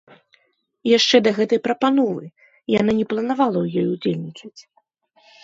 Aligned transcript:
Яшчэ 0.97 1.17
да 1.27 1.33
гэтай 1.39 1.59
прапановы 1.67 2.25
яна 2.79 2.91
не 3.01 3.05
планавала 3.13 3.57
ў 3.63 3.67
ёй 3.85 3.93
удзельнічаць. 3.93 4.61